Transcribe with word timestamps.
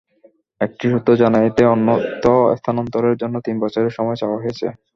একটি 0.61 0.85
সূত্র 0.91 1.11
জানায়, 1.21 1.47
এতে 1.49 1.63
অন্যত্র 1.73 2.27
স্থানান্তরের 2.59 3.15
জন্য 3.21 3.35
তিন 3.45 3.55
বছরের 3.63 3.95
সময় 3.97 4.17
চাওয়া 4.21 4.41
হয়েছে। 4.41 4.67